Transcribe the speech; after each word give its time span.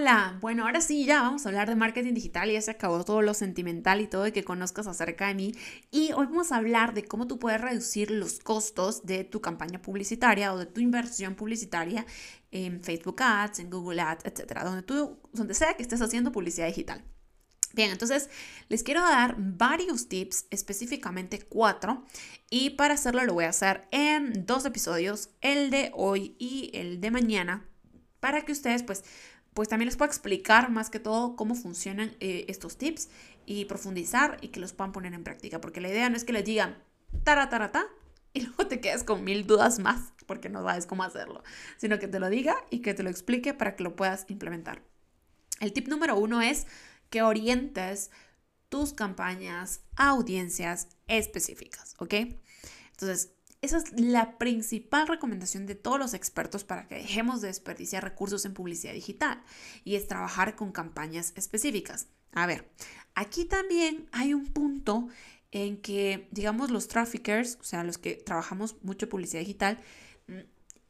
Hola, 0.00 0.38
bueno, 0.40 0.64
ahora 0.64 0.80
sí, 0.80 1.04
ya 1.04 1.20
vamos 1.20 1.44
a 1.44 1.50
hablar 1.50 1.68
de 1.68 1.76
marketing 1.76 2.14
digital, 2.14 2.50
ya 2.50 2.62
se 2.62 2.70
acabó 2.70 3.04
todo 3.04 3.20
lo 3.20 3.34
sentimental 3.34 4.00
y 4.00 4.06
todo 4.06 4.22
de 4.22 4.32
que 4.32 4.44
conozcas 4.44 4.86
acerca 4.86 5.28
de 5.28 5.34
mí. 5.34 5.52
Y 5.90 6.12
hoy 6.12 6.24
vamos 6.24 6.52
a 6.52 6.56
hablar 6.56 6.94
de 6.94 7.04
cómo 7.04 7.26
tú 7.26 7.38
puedes 7.38 7.60
reducir 7.60 8.10
los 8.10 8.38
costos 8.38 9.04
de 9.04 9.24
tu 9.24 9.42
campaña 9.42 9.82
publicitaria 9.82 10.54
o 10.54 10.58
de 10.58 10.64
tu 10.64 10.80
inversión 10.80 11.34
publicitaria 11.34 12.06
en 12.50 12.82
Facebook 12.82 13.22
Ads, 13.22 13.58
en 13.58 13.68
Google 13.68 14.00
Ads, 14.00 14.24
etcétera, 14.24 14.64
donde 14.64 14.82
tú, 14.82 15.18
donde 15.34 15.52
sea 15.52 15.74
que 15.74 15.82
estés 15.82 16.00
haciendo 16.00 16.32
publicidad 16.32 16.68
digital. 16.68 17.04
Bien, 17.74 17.90
entonces 17.90 18.30
les 18.70 18.82
quiero 18.82 19.02
dar 19.02 19.34
varios 19.36 20.08
tips, 20.08 20.46
específicamente 20.48 21.40
cuatro, 21.40 22.06
y 22.48 22.70
para 22.70 22.94
hacerlo 22.94 23.22
lo 23.24 23.34
voy 23.34 23.44
a 23.44 23.50
hacer 23.50 23.86
en 23.90 24.46
dos 24.46 24.64
episodios, 24.64 25.28
el 25.42 25.68
de 25.68 25.92
hoy 25.94 26.36
y 26.38 26.70
el 26.72 27.02
de 27.02 27.10
mañana, 27.10 27.68
para 28.18 28.46
que 28.46 28.52
ustedes 28.52 28.82
pues 28.82 29.04
pues 29.54 29.68
también 29.68 29.86
les 29.86 29.96
puedo 29.96 30.08
explicar 30.10 30.70
más 30.70 30.90
que 30.90 31.00
todo 31.00 31.36
cómo 31.36 31.54
funcionan 31.54 32.16
eh, 32.20 32.44
estos 32.48 32.76
tips 32.78 33.08
y 33.46 33.64
profundizar 33.64 34.38
y 34.40 34.48
que 34.48 34.60
los 34.60 34.72
puedan 34.72 34.92
poner 34.92 35.12
en 35.14 35.24
práctica, 35.24 35.60
porque 35.60 35.80
la 35.80 35.88
idea 35.88 36.08
no 36.08 36.16
es 36.16 36.24
que 36.24 36.32
les 36.32 36.44
digan 36.44 36.82
tara, 37.24 37.48
tara, 37.48 37.72
ta, 37.72 37.86
y 38.32 38.42
luego 38.42 38.66
te 38.66 38.80
quedes 38.80 39.02
con 39.02 39.24
mil 39.24 39.46
dudas 39.46 39.78
más 39.78 40.12
porque 40.26 40.48
no 40.48 40.62
sabes 40.62 40.86
cómo 40.86 41.02
hacerlo, 41.02 41.42
sino 41.76 41.98
que 41.98 42.06
te 42.06 42.20
lo 42.20 42.30
diga 42.30 42.54
y 42.70 42.80
que 42.80 42.94
te 42.94 43.02
lo 43.02 43.10
explique 43.10 43.52
para 43.52 43.74
que 43.74 43.82
lo 43.82 43.96
puedas 43.96 44.26
implementar. 44.28 44.82
El 45.58 45.72
tip 45.72 45.88
número 45.88 46.16
uno 46.16 46.40
es 46.40 46.66
que 47.10 47.22
orientes 47.22 48.10
tus 48.68 48.92
campañas 48.92 49.80
a 49.96 50.10
audiencias 50.10 50.86
específicas, 51.08 51.96
¿ok? 51.98 52.14
Entonces, 52.92 53.32
esa 53.62 53.78
es 53.78 53.92
la 54.00 54.38
principal 54.38 55.06
recomendación 55.06 55.66
de 55.66 55.74
todos 55.74 55.98
los 55.98 56.14
expertos 56.14 56.64
para 56.64 56.88
que 56.88 56.94
dejemos 56.94 57.40
de 57.40 57.48
desperdiciar 57.48 58.02
recursos 58.02 58.44
en 58.44 58.54
publicidad 58.54 58.94
digital 58.94 59.42
y 59.84 59.96
es 59.96 60.08
trabajar 60.08 60.56
con 60.56 60.72
campañas 60.72 61.34
específicas. 61.36 62.08
A 62.32 62.46
ver, 62.46 62.70
aquí 63.14 63.44
también 63.44 64.08
hay 64.12 64.32
un 64.32 64.46
punto 64.46 65.08
en 65.50 65.76
que, 65.82 66.28
digamos, 66.30 66.70
los 66.70 66.88
traffickers, 66.88 67.58
o 67.60 67.64
sea, 67.64 67.84
los 67.84 67.98
que 67.98 68.14
trabajamos 68.14 68.76
mucho 68.82 69.08
publicidad 69.08 69.40
digital, 69.40 69.78
mm, 70.28 70.38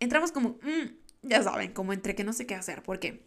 entramos 0.01 0.33
como, 0.33 0.51
mm, 0.63 0.93
ya 1.23 1.43
saben, 1.43 1.73
como 1.73 1.93
entre 1.93 2.15
que 2.15 2.25
no 2.25 2.33
sé 2.33 2.47
qué 2.47 2.55
hacer, 2.55 2.83
porque 2.83 3.27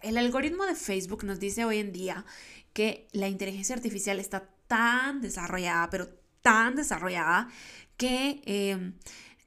el 0.00 0.16
algoritmo 0.16 0.64
de 0.64 0.74
Facebook 0.74 1.24
nos 1.24 1.40
dice 1.40 1.64
hoy 1.64 1.78
en 1.78 1.92
día 1.92 2.24
que 2.72 3.08
la 3.12 3.28
inteligencia 3.28 3.74
artificial 3.74 4.20
está 4.20 4.48
tan 4.68 5.20
desarrollada, 5.20 5.90
pero 5.90 6.23
tan 6.44 6.76
desarrollada, 6.76 7.48
que 7.96 8.42
em, 8.44 8.92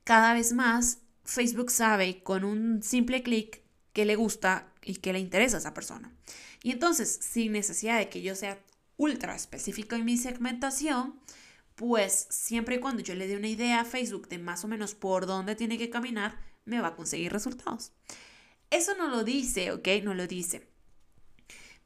cada 0.03 0.33
vez 0.33 0.51
más 0.51 0.97
Facebook 1.23 1.69
sabe 1.69 2.23
con 2.23 2.43
un 2.43 2.81
simple 2.81 3.21
clic 3.21 3.61
que 3.93 4.05
le 4.05 4.15
gusta 4.15 4.73
y 4.81 4.95
que 4.95 5.13
le 5.13 5.19
interesa 5.19 5.57
a 5.57 5.59
esa 5.59 5.75
persona. 5.75 6.11
Y 6.63 6.71
entonces, 6.71 7.19
sin 7.21 7.51
necesidad 7.51 7.99
de 7.99 8.09
que 8.09 8.23
yo 8.23 8.33
sea 8.33 8.59
ultra 8.97 9.35
específico 9.35 9.95
en 9.95 10.05
mi 10.05 10.17
segmentación, 10.17 11.19
pues 11.75 12.25
siempre 12.31 12.77
y 12.77 12.79
cuando 12.79 13.03
yo 13.03 13.13
le 13.13 13.27
dé 13.27 13.37
una 13.37 13.47
idea 13.47 13.81
a 13.81 13.85
Facebook 13.85 14.27
de 14.27 14.39
más 14.39 14.65
o 14.65 14.67
menos 14.67 14.95
por 14.95 15.27
dónde 15.27 15.55
tiene 15.55 15.77
que 15.77 15.91
caminar, 15.91 16.39
me 16.65 16.81
va 16.81 16.89
a 16.89 16.95
conseguir 16.95 17.31
resultados. 17.31 17.91
Eso 18.71 18.95
no 18.95 19.07
lo 19.07 19.23
dice, 19.23 19.71
¿ok? 19.71 19.87
No 20.03 20.15
lo 20.15 20.25
dice. 20.25 20.67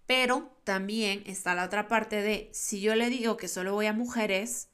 Pero 0.06 0.58
también 0.64 1.24
está 1.26 1.54
la 1.54 1.66
otra 1.66 1.90
parte 1.90 2.22
de, 2.22 2.50
si 2.54 2.80
yo 2.80 2.96
le 2.96 3.10
digo 3.10 3.36
que 3.36 3.50
solo 3.50 3.74
voy 3.74 3.88
a 3.88 3.94
mujeres, 3.94 4.71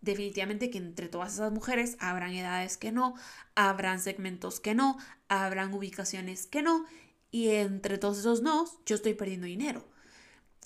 definitivamente 0.00 0.70
que 0.70 0.78
entre 0.78 1.08
todas 1.08 1.34
esas 1.34 1.52
mujeres 1.52 1.96
habrán 2.00 2.32
edades 2.32 2.76
que 2.76 2.92
no, 2.92 3.14
habrán 3.54 4.00
segmentos 4.00 4.60
que 4.60 4.74
no, 4.74 4.98
habrán 5.28 5.74
ubicaciones 5.74 6.46
que 6.46 6.62
no, 6.62 6.86
y 7.30 7.48
entre 7.48 7.98
todos 7.98 8.18
esos 8.18 8.42
no, 8.42 8.66
yo 8.86 8.96
estoy 8.96 9.14
perdiendo 9.14 9.46
dinero. 9.46 9.86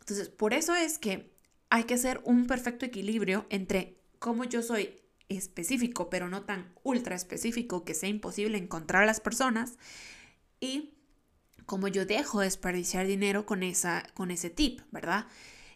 Entonces, 0.01 0.29
por 0.29 0.55
eso 0.55 0.75
es 0.75 0.99
que 0.99 1.33
hay 1.69 1.85
que 1.85 1.95
hacer 1.95 2.21
un 2.25 2.47
perfecto 2.47 2.85
equilibrio 2.85 3.47
entre 3.51 4.01
cómo 4.19 4.45
yo 4.45 4.63
soy 4.63 5.01
específico, 5.29 6.11
pero 6.11 6.29
no 6.29 6.43
tan 6.43 6.73
ultra 6.83 7.15
específico 7.15 7.85
que 7.85 7.95
sea 7.95 8.09
imposible 8.09 8.59
encontrar 8.59 9.05
a 9.05 9.07
las 9.07 9.21
personas, 9.21 9.79
y 10.61 10.95
cómo 11.67 11.89
yo 11.89 12.05
dejo 12.05 12.41
desperdiciar 12.41 13.07
dinero 13.07 13.47
con, 13.47 13.63
esa, 13.63 14.05
con 14.15 14.31
ese 14.31 14.51
tip, 14.51 14.81
¿verdad? 14.91 15.27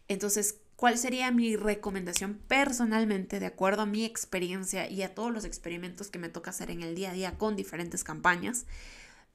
Entonces, 0.08 0.60
¿Cuál 0.76 0.98
sería 0.98 1.30
mi 1.30 1.54
recomendación 1.54 2.40
personalmente 2.48 3.38
de 3.38 3.46
acuerdo 3.46 3.82
a 3.82 3.86
mi 3.86 4.04
experiencia 4.04 4.90
y 4.90 5.02
a 5.02 5.14
todos 5.14 5.32
los 5.32 5.44
experimentos 5.44 6.08
que 6.10 6.18
me 6.18 6.28
toca 6.28 6.50
hacer 6.50 6.70
en 6.70 6.82
el 6.82 6.96
día 6.96 7.10
a 7.10 7.14
día 7.14 7.38
con 7.38 7.54
diferentes 7.54 8.02
campañas? 8.02 8.66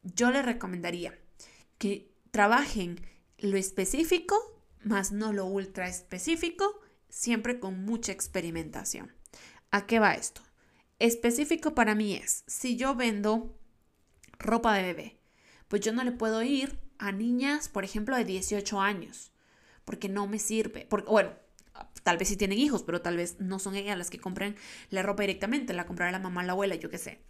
Yo 0.03 0.31
les 0.31 0.45
recomendaría 0.45 1.17
que 1.77 2.13
trabajen 2.31 2.99
lo 3.37 3.57
específico, 3.57 4.35
más 4.83 5.13
no 5.13 5.31
lo 5.31 5.45
ultra 5.45 5.87
específico, 5.87 6.81
siempre 7.07 7.59
con 7.59 7.85
mucha 7.85 8.11
experimentación. 8.11 9.13
¿A 9.71 9.85
qué 9.85 9.99
va 9.99 10.15
esto? 10.15 10.41
Específico 10.99 11.73
para 11.73 11.95
mí 11.95 12.15
es, 12.15 12.43
si 12.47 12.75
yo 12.75 12.95
vendo 12.95 13.57
ropa 14.39 14.73
de 14.73 14.83
bebé, 14.83 15.19
pues 15.69 15.81
yo 15.81 15.93
no 15.93 16.03
le 16.03 16.11
puedo 16.11 16.43
ir 16.43 16.79
a 16.97 17.13
niñas, 17.13 17.69
por 17.69 17.85
ejemplo, 17.85 18.17
de 18.17 18.25
18 18.25 18.81
años 18.81 19.31
porque 19.89 20.07
no 20.07 20.27
me 20.27 20.37
sirve. 20.37 20.85
Porque, 20.87 21.09
bueno, 21.09 21.31
tal 22.03 22.19
vez 22.19 22.27
sí 22.27 22.37
tienen 22.37 22.59
hijos, 22.59 22.83
pero 22.83 23.01
tal 23.01 23.17
vez 23.17 23.37
no 23.39 23.57
son 23.57 23.73
ellas 23.73 23.97
las 23.97 24.11
que 24.11 24.19
compren 24.19 24.55
la 24.91 25.01
ropa 25.01 25.23
directamente, 25.23 25.73
la 25.73 25.87
comprará 25.87 26.11
la 26.11 26.19
mamá, 26.19 26.43
la 26.43 26.51
abuela, 26.51 26.75
yo 26.75 26.91
qué 26.91 26.99
sé. 26.99 27.23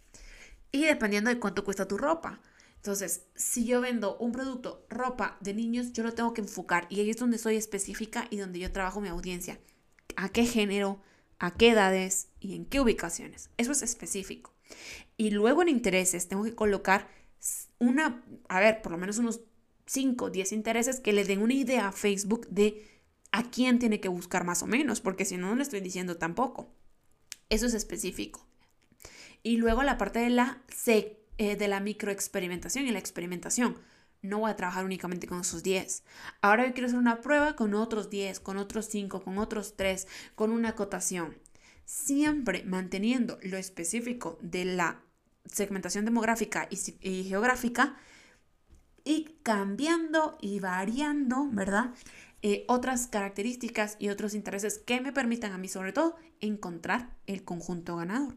Y 0.70 0.84
dependiendo 0.84 1.30
de 1.30 1.40
cuánto 1.40 1.64
cuesta 1.64 1.88
tu 1.88 1.96
ropa. 1.96 2.38
Entonces, 2.76 3.22
si 3.34 3.64
yo 3.64 3.80
vendo 3.80 4.18
un 4.18 4.32
producto, 4.32 4.84
ropa 4.90 5.38
de 5.40 5.54
niños, 5.54 5.94
yo 5.94 6.02
lo 6.02 6.12
tengo 6.12 6.34
que 6.34 6.42
enfocar 6.42 6.86
y 6.90 7.00
ahí 7.00 7.08
es 7.08 7.16
donde 7.16 7.38
soy 7.38 7.56
específica 7.56 8.26
y 8.28 8.36
donde 8.36 8.58
yo 8.58 8.70
trabajo 8.70 9.00
mi 9.00 9.08
audiencia. 9.08 9.58
¿A 10.16 10.28
qué 10.28 10.44
género? 10.44 11.00
¿A 11.38 11.54
qué 11.54 11.70
edades? 11.70 12.28
¿Y 12.40 12.56
en 12.56 12.66
qué 12.66 12.78
ubicaciones? 12.78 13.48
Eso 13.56 13.72
es 13.72 13.80
específico. 13.80 14.52
Y 15.16 15.30
luego 15.30 15.62
en 15.62 15.70
intereses 15.70 16.28
tengo 16.28 16.44
que 16.44 16.54
colocar 16.54 17.08
una, 17.78 18.22
a 18.50 18.60
ver, 18.60 18.82
por 18.82 18.92
lo 18.92 18.98
menos 18.98 19.16
unos 19.16 19.40
5, 19.90 20.30
10 20.30 20.52
intereses 20.52 21.00
que 21.00 21.12
le 21.12 21.24
den 21.24 21.42
una 21.42 21.54
idea 21.54 21.88
a 21.88 21.92
Facebook 21.92 22.46
de 22.48 22.86
a 23.32 23.50
quién 23.50 23.80
tiene 23.80 23.98
que 23.98 24.08
buscar 24.08 24.44
más 24.44 24.62
o 24.62 24.68
menos, 24.68 25.00
porque 25.00 25.24
si 25.24 25.36
no, 25.36 25.48
no 25.48 25.56
le 25.56 25.64
estoy 25.64 25.80
diciendo 25.80 26.16
tampoco. 26.16 26.72
Eso 27.48 27.66
es 27.66 27.74
específico. 27.74 28.46
Y 29.42 29.56
luego 29.56 29.82
la 29.82 29.98
parte 29.98 30.20
de 30.20 30.30
la, 30.30 30.62
eh, 30.86 31.56
de 31.56 31.68
la 31.68 31.80
microexperimentación 31.80 32.86
y 32.86 32.92
la 32.92 33.00
experimentación. 33.00 33.78
No 34.22 34.38
voy 34.38 34.52
a 34.52 34.56
trabajar 34.56 34.84
únicamente 34.84 35.26
con 35.26 35.40
esos 35.40 35.64
10. 35.64 36.04
Ahora 36.40 36.68
yo 36.68 36.72
quiero 36.72 36.86
hacer 36.86 36.98
una 37.00 37.20
prueba 37.20 37.56
con 37.56 37.74
otros 37.74 38.10
10, 38.10 38.38
con 38.38 38.58
otros 38.58 38.86
5, 38.86 39.24
con 39.24 39.38
otros 39.38 39.74
3, 39.76 40.06
con 40.36 40.52
una 40.52 40.68
acotación. 40.68 41.36
Siempre 41.84 42.62
manteniendo 42.62 43.40
lo 43.42 43.56
específico 43.56 44.38
de 44.40 44.66
la 44.66 45.02
segmentación 45.46 46.04
demográfica 46.04 46.68
y 46.70 47.24
geográfica 47.24 47.96
y 49.04 49.36
cambiando 49.42 50.36
y 50.40 50.60
variando, 50.60 51.48
¿verdad? 51.50 51.94
Eh, 52.42 52.64
otras 52.68 53.06
características 53.06 53.96
y 53.98 54.08
otros 54.08 54.34
intereses 54.34 54.78
que 54.78 55.00
me 55.00 55.12
permitan 55.12 55.52
a 55.52 55.58
mí 55.58 55.68
sobre 55.68 55.92
todo 55.92 56.16
encontrar 56.40 57.14
el 57.26 57.44
conjunto 57.44 57.96
ganador. 57.96 58.36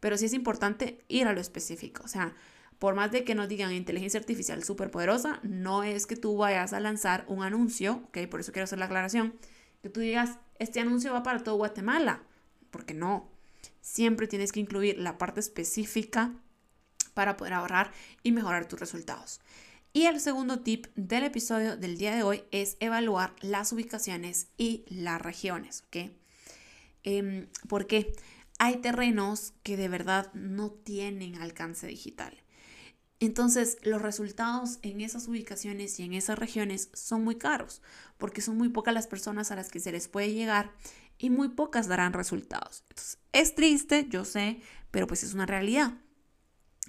Pero 0.00 0.18
sí 0.18 0.26
es 0.26 0.32
importante 0.32 1.04
ir 1.08 1.26
a 1.26 1.32
lo 1.32 1.40
específico, 1.40 2.02
o 2.04 2.08
sea, 2.08 2.34
por 2.78 2.94
más 2.94 3.10
de 3.10 3.24
que 3.24 3.34
nos 3.34 3.48
digan 3.48 3.72
inteligencia 3.72 4.20
artificial 4.20 4.62
súper 4.62 4.90
poderosa, 4.90 5.40
no 5.42 5.82
es 5.82 6.06
que 6.06 6.16
tú 6.16 6.36
vayas 6.36 6.72
a 6.72 6.80
lanzar 6.80 7.24
un 7.28 7.42
anuncio, 7.42 8.02
¿ok? 8.08 8.26
Por 8.28 8.40
eso 8.40 8.52
quiero 8.52 8.64
hacer 8.64 8.78
la 8.78 8.84
aclaración, 8.86 9.34
que 9.82 9.88
tú 9.88 10.00
digas, 10.00 10.38
este 10.58 10.80
anuncio 10.80 11.12
va 11.12 11.22
para 11.22 11.42
todo 11.42 11.56
Guatemala, 11.56 12.22
porque 12.70 12.92
no, 12.92 13.30
siempre 13.80 14.26
tienes 14.26 14.52
que 14.52 14.60
incluir 14.60 14.98
la 14.98 15.16
parte 15.16 15.40
específica 15.40 16.34
para 17.14 17.36
poder 17.36 17.54
ahorrar 17.54 17.92
y 18.22 18.32
mejorar 18.32 18.66
tus 18.66 18.80
resultados. 18.80 19.40
Y 19.96 20.04
el 20.04 20.20
segundo 20.20 20.60
tip 20.60 20.88
del 20.94 21.24
episodio 21.24 21.78
del 21.78 21.96
día 21.96 22.14
de 22.14 22.22
hoy 22.22 22.44
es 22.50 22.76
evaluar 22.80 23.34
las 23.40 23.72
ubicaciones 23.72 24.48
y 24.58 24.84
las 24.90 25.22
regiones, 25.22 25.84
¿ok? 25.86 26.10
Eh, 27.04 27.48
porque 27.66 28.12
hay 28.58 28.76
terrenos 28.82 29.54
que 29.62 29.78
de 29.78 29.88
verdad 29.88 30.30
no 30.34 30.70
tienen 30.70 31.36
alcance 31.36 31.86
digital. 31.86 32.36
Entonces, 33.20 33.78
los 33.84 34.02
resultados 34.02 34.80
en 34.82 35.00
esas 35.00 35.28
ubicaciones 35.28 35.98
y 35.98 36.02
en 36.02 36.12
esas 36.12 36.38
regiones 36.38 36.90
son 36.92 37.24
muy 37.24 37.36
caros, 37.36 37.80
porque 38.18 38.42
son 38.42 38.58
muy 38.58 38.68
pocas 38.68 38.92
las 38.92 39.06
personas 39.06 39.50
a 39.50 39.56
las 39.56 39.70
que 39.70 39.80
se 39.80 39.92
les 39.92 40.08
puede 40.08 40.30
llegar 40.30 40.74
y 41.16 41.30
muy 41.30 41.48
pocas 41.48 41.88
darán 41.88 42.12
resultados. 42.12 42.84
Es 43.32 43.54
triste, 43.54 44.06
yo 44.10 44.26
sé, 44.26 44.60
pero 44.90 45.06
pues 45.06 45.22
es 45.22 45.32
una 45.32 45.46
realidad. 45.46 45.94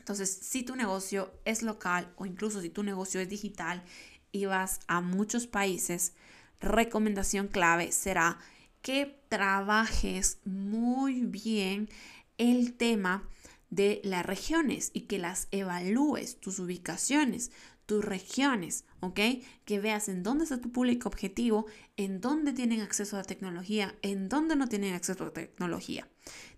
Entonces, 0.07 0.39
si 0.42 0.63
tu 0.63 0.77
negocio 0.77 1.33
es 1.44 1.63
local 1.63 2.13
o 2.15 2.25
incluso 2.25 2.62
si 2.62 2.69
tu 2.69 2.81
negocio 2.81 3.19
es 3.19 3.27
digital 3.27 3.83
y 4.31 4.45
vas 4.45 4.80
a 4.88 5.01
muchos 5.01 5.48
países, 5.48 6.13
recomendación 6.62 7.50
clave 7.50 7.92
será 7.92 8.38
que 8.81 9.19
trabajes 9.27 10.39
muy 10.45 11.24
bien 11.24 11.89
el 12.38 12.75
tema 12.75 13.27
de 13.69 14.00
las 14.06 14.25
regiones 14.25 14.92
y 14.94 15.01
que 15.01 15.19
las 15.19 15.50
evalúes, 15.51 16.39
tus 16.39 16.59
ubicaciones, 16.59 17.51
tus 17.88 18.04
regiones, 18.06 18.84
¿ok? 19.00 19.19
Que 19.66 19.80
veas 19.80 20.10
en 20.10 20.22
dónde 20.22 20.44
está 20.44 20.60
tu 20.60 20.72
público 20.72 21.07
objetivo, 21.10 21.66
en 21.95 22.22
dónde 22.22 22.51
tienen 22.54 22.81
acceso 22.81 23.18
a 23.18 23.24
tecnología, 23.24 23.95
en 24.01 24.30
dónde 24.30 24.56
no 24.56 24.68
tienen 24.68 24.94
acceso 24.94 25.25
a 25.25 25.34
tecnología. 25.34 26.07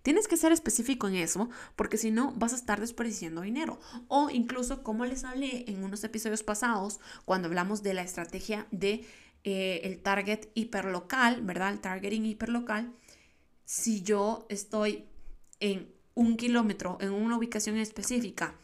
Tienes 0.02 0.26
que 0.26 0.36
ser 0.36 0.50
específico 0.50 1.06
en 1.08 1.14
eso, 1.14 1.48
porque 1.76 1.96
si 1.96 2.10
no 2.10 2.32
vas 2.32 2.52
a 2.52 2.56
estar 2.56 2.80
desperdiciando 2.80 3.42
dinero. 3.42 3.78
O 4.08 4.28
incluso, 4.28 4.82
como 4.82 5.06
les 5.06 5.22
hablé 5.24 5.64
en 5.68 5.84
unos 5.84 6.02
episodios 6.02 6.42
pasados, 6.42 6.98
cuando 7.24 7.46
hablamos 7.46 7.84
de 7.84 7.94
la 7.94 8.02
estrategia 8.02 8.66
de 8.72 9.06
eh, 9.44 9.82
el 9.84 10.02
target 10.02 10.48
hiperlocal, 10.54 11.42
¿verdad? 11.42 11.72
El 11.72 11.80
targeting 11.80 12.26
hiperlocal. 12.26 12.92
Si 13.64 14.02
yo 14.02 14.46
estoy 14.48 15.06
en 15.60 15.94
un 16.14 16.36
kilómetro, 16.36 16.98
en 17.00 17.12
una 17.12 17.38
ubicación 17.38 17.76
específica, 17.76 18.56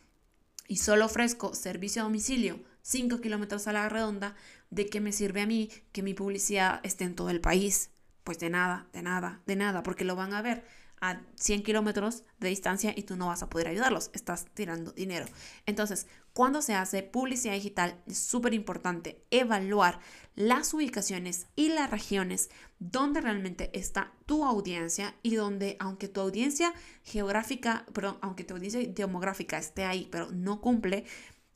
y 0.68 0.76
solo 0.76 1.06
ofrezco 1.06 1.54
servicio 1.54 2.02
a 2.02 2.04
domicilio 2.04 2.60
5 2.82 3.20
kilómetros 3.20 3.66
a 3.66 3.72
la 3.72 3.88
redonda, 3.88 4.36
¿de 4.70 4.86
qué 4.86 5.00
me 5.00 5.12
sirve 5.12 5.40
a 5.42 5.46
mí 5.46 5.70
que 5.92 6.02
mi 6.02 6.14
publicidad 6.14 6.80
esté 6.84 7.04
en 7.04 7.16
todo 7.16 7.30
el 7.30 7.40
país? 7.40 7.90
Pues 8.22 8.38
de 8.38 8.50
nada, 8.50 8.86
de 8.92 9.02
nada, 9.02 9.42
de 9.46 9.56
nada, 9.56 9.82
porque 9.82 10.04
lo 10.04 10.14
van 10.14 10.32
a 10.32 10.42
ver 10.42 10.64
a 11.00 11.20
100 11.36 11.62
kilómetros 11.62 12.24
de 12.38 12.48
distancia 12.48 12.92
y 12.96 13.02
tú 13.02 13.16
no 13.16 13.28
vas 13.28 13.42
a 13.42 13.50
poder 13.50 13.68
ayudarlos, 13.68 14.10
estás 14.12 14.46
tirando 14.54 14.92
dinero. 14.92 15.26
Entonces, 15.66 16.06
cuando 16.32 16.62
se 16.62 16.74
hace 16.74 17.02
publicidad 17.02 17.54
digital, 17.54 18.02
es 18.06 18.18
súper 18.18 18.54
importante 18.54 19.24
evaluar 19.30 20.00
las 20.34 20.74
ubicaciones 20.74 21.46
y 21.56 21.70
las 21.70 21.90
regiones 21.90 22.50
donde 22.78 23.20
realmente 23.20 23.70
está 23.72 24.12
tu 24.26 24.44
audiencia 24.44 25.14
y 25.22 25.34
donde, 25.34 25.76
aunque 25.80 26.08
tu 26.08 26.20
audiencia 26.20 26.74
geográfica, 27.04 27.86
perdón, 27.92 28.18
aunque 28.20 28.44
tu 28.44 28.54
audiencia 28.54 28.80
demográfica 28.86 29.56
esté 29.58 29.84
ahí, 29.84 30.08
pero 30.10 30.30
no 30.30 30.60
cumple 30.60 31.04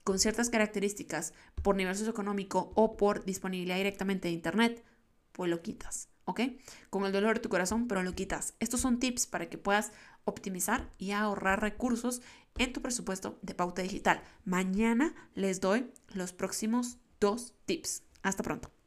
con 0.02 0.18
ciertas 0.18 0.48
características 0.48 1.34
por 1.62 1.76
nivel 1.76 1.94
socioeconómico 1.94 2.72
o 2.74 2.96
por 2.96 3.24
disponibilidad 3.24 3.76
directamente 3.76 4.28
de 4.28 4.34
Internet, 4.34 4.84
pues 5.32 5.50
lo 5.50 5.62
quitas. 5.62 6.08
¿Ok? 6.30 6.40
Con 6.88 7.04
el 7.04 7.12
dolor 7.12 7.34
de 7.34 7.40
tu 7.40 7.48
corazón, 7.48 7.88
pero 7.88 8.02
lo 8.02 8.14
quitas. 8.14 8.54
Estos 8.60 8.80
son 8.80 8.98
tips 8.98 9.26
para 9.26 9.48
que 9.48 9.58
puedas 9.58 9.92
optimizar 10.24 10.90
y 10.98 11.10
ahorrar 11.12 11.60
recursos 11.60 12.22
en 12.58 12.72
tu 12.72 12.82
presupuesto 12.82 13.38
de 13.42 13.54
pauta 13.54 13.82
digital. 13.82 14.22
Mañana 14.44 15.14
les 15.34 15.60
doy 15.60 15.90
los 16.08 16.32
próximos 16.32 16.98
dos 17.20 17.54
tips. 17.66 18.02
Hasta 18.22 18.42
pronto. 18.42 18.79